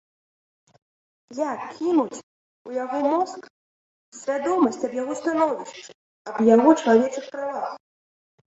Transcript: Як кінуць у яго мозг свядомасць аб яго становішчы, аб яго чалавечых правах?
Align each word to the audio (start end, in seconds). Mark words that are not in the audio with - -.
Як 1.51 1.59
кінуць 1.75 2.21
у 2.71 2.73
яго 2.77 2.97
мозг 3.11 3.41
свядомасць 4.21 4.81
аб 4.89 4.93
яго 5.01 5.13
становішчы, 5.23 5.89
аб 6.33 6.37
яго 6.55 6.69
чалавечых 6.81 7.25
правах? 7.37 7.69